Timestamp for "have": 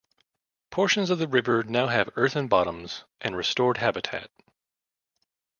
1.85-2.09